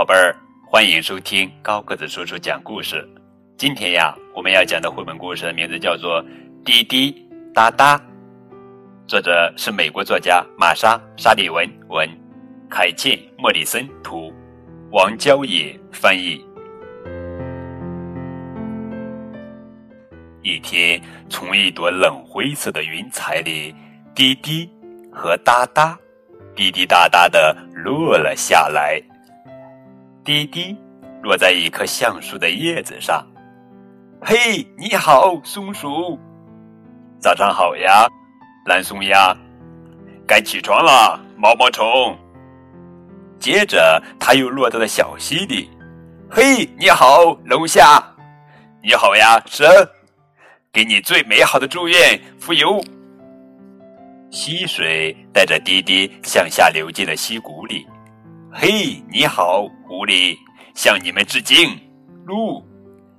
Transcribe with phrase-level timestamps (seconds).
[0.00, 0.34] 宝贝儿，
[0.66, 3.06] 欢迎收听高个子叔叔讲故事。
[3.58, 6.24] 今天呀，我们要讲的绘本故事的名字叫做
[6.64, 7.14] 《滴滴
[7.52, 7.98] 答答》，
[9.06, 12.08] 作者是美国作家玛莎·沙利文文，
[12.70, 14.32] 凯茜·莫里森图，
[14.90, 16.42] 王娇野翻译。
[20.40, 20.98] 一天，
[21.28, 23.74] 从一朵冷灰色的云彩里，
[24.14, 24.66] 滴滴
[25.12, 25.94] 和哒哒，
[26.56, 28.98] 滴滴答答的落了下来。
[30.30, 30.76] 滴滴
[31.24, 33.26] 落在一棵橡树的叶子上。
[34.22, 36.16] 嘿，你好，松鼠！
[37.18, 38.06] 早上好呀，
[38.66, 39.36] 蓝松鸭！
[40.28, 42.16] 该起床了，毛毛虫！
[43.40, 45.68] 接着，它又落到了小溪里。
[46.30, 48.00] 嘿，你好，龙虾！
[48.84, 49.84] 你好呀，蛇！
[50.72, 52.80] 给你最美好的祝愿，浮游！
[54.30, 57.84] 溪水带着滴滴向下流进了溪谷里。
[58.52, 60.36] 嘿，你好，狐狸！
[60.74, 61.78] 向你们致敬，
[62.26, 62.60] 鹿。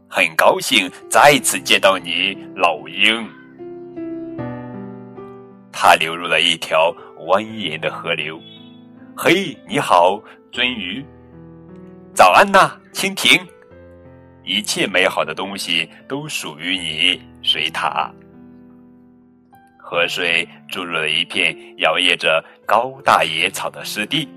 [0.09, 3.25] 很高兴再次见到你，老鹰。
[5.71, 8.37] 它流入了一条蜿蜒的河流。
[9.15, 10.21] 嘿，你好，
[10.51, 11.03] 鳟鱼！
[12.13, 13.39] 早安呐，蜻蜓！
[14.43, 18.11] 一切美好的东西都属于你，水獭。
[19.77, 24.27] 河水注入了一片摇曳着高大野草的湿地。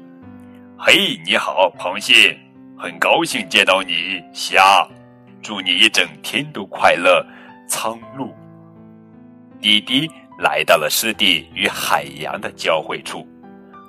[0.76, 2.36] 嘿，你好，螃蟹！
[2.76, 4.86] 很高兴见到你，虾。
[5.40, 7.24] 祝你一整天都快乐，
[7.68, 8.34] 苍鹭。
[9.60, 13.26] 滴滴来到了湿地与海洋的交汇处。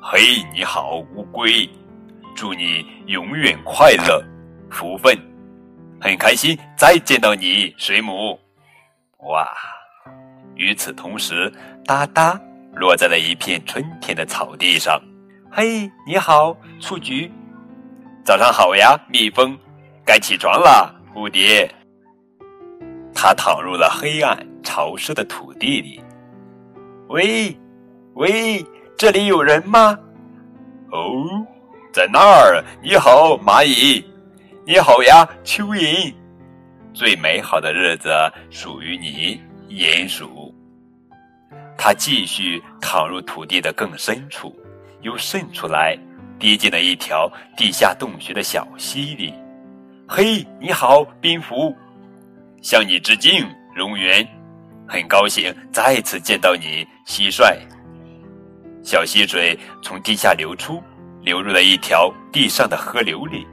[0.01, 0.19] 嘿，
[0.53, 1.67] 你好，乌龟！
[2.35, 4.23] 祝你永远快乐，
[4.69, 5.17] 福分。
[5.99, 8.39] 很开心再见到你，水母。
[9.29, 9.47] 哇！
[10.55, 11.51] 与此同时，
[11.83, 12.39] 哒哒
[12.75, 15.01] 落在了一片春天的草地上。
[15.51, 17.31] 嘿，你好，雏菊！
[18.25, 19.57] 早上好呀，蜜蜂！
[20.05, 20.93] 该起床了。
[21.13, 21.69] 蝴蝶，
[23.13, 26.03] 它躺入了黑暗潮湿的土地里。
[27.07, 27.57] 喂，
[28.15, 28.65] 喂，
[28.97, 29.97] 这里有人吗？
[30.91, 31.25] 哦，
[31.93, 32.61] 在那儿。
[32.83, 34.03] 你好，蚂蚁。
[34.65, 36.13] 你好呀，蚯蚓。
[36.93, 38.09] 最美好的日子
[38.49, 39.39] 属于你，
[39.69, 40.53] 鼹鼠。
[41.77, 44.53] 它继续躺入土地的更深处，
[45.05, 45.95] 又渗出来，
[46.39, 49.31] 滴进了一条地下洞穴的小溪里。
[50.07, 51.75] 嘿，你好，蝙蝠！
[52.63, 53.45] 向你致敬，
[53.77, 54.27] 蝾螈！
[54.87, 57.55] 很高兴再次见到你，蟋蟀。
[58.83, 60.81] 小溪水从地下流出，
[61.21, 63.45] 流入了一条地上的河流里。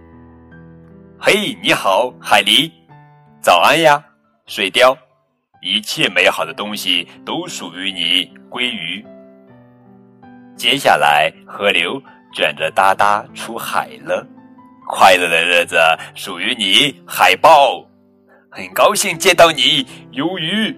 [1.21, 2.73] 嘿，你好，海狸！
[3.43, 4.03] 早安呀，
[4.47, 4.97] 水貂！
[5.61, 9.05] 一切美好的东西都属于你，鲑鱼。
[10.57, 12.01] 接下来，河流
[12.33, 14.27] 卷着哒哒出海了。
[14.87, 15.77] 快乐的日子
[16.15, 17.85] 属于你，海豹。
[18.51, 20.77] 很高兴见到你，鱿鱼。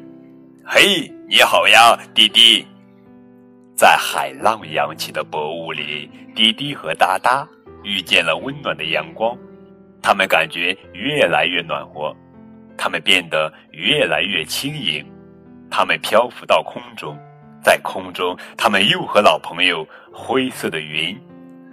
[0.64, 2.64] 嘿，你好呀，滴滴。
[3.76, 7.46] 在海浪扬起的薄雾里，滴滴和哒哒
[7.82, 9.36] 遇见了温暖的阳光，
[10.00, 12.14] 他们感觉越来越暖和，
[12.78, 15.04] 他们变得越来越轻盈，
[15.68, 17.18] 他们漂浮到空中，
[17.64, 21.19] 在空中，他们又和老朋友灰色的云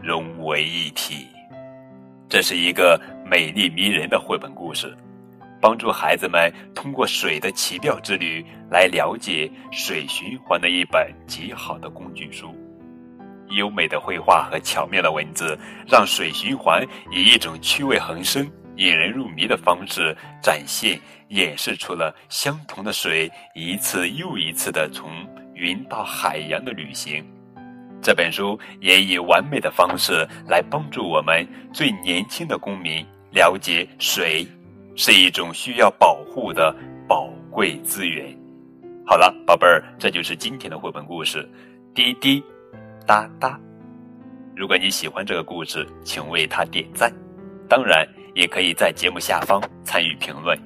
[0.01, 1.27] 融为一体。
[2.29, 4.95] 这是一个美丽迷人的绘本故事，
[5.59, 12.55] 帮助孩子们通过水的奇妙之旅来了解水循环的一本极好的工具书。
[13.49, 20.97] 优美的绘画和巧妙的文字，让水循环以一种趣味横生、引人入迷的方式展现、
[21.27, 25.11] 演示出了相同的水一次又一次的从
[25.61, 27.23] 云到海洋的旅行。
[28.01, 34.45] 这本书也以完美的方式来帮助我们最年轻的公民了解水
[34.95, 36.75] 是一种需要保护的
[37.07, 38.35] 宝贵资源。
[39.05, 41.47] 好了，宝贝儿，这就是今天的绘本故事
[41.93, 42.43] 《滴滴
[43.05, 43.49] 答答》。
[44.55, 47.13] 如果你喜欢这个故事，请为它点赞。
[47.69, 50.57] 当然，也可以在节目下方参与评论。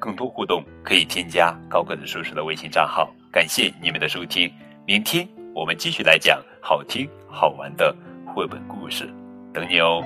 [0.00, 3.08] 更多互动可以添加高个子叔叔的微信账号。
[3.36, 4.50] 感谢你们的收听，
[4.86, 6.42] 明天我们继续来讲。
[6.58, 7.94] 好听好玩的
[8.34, 9.06] 绘本故事，
[9.52, 10.02] 等你哦。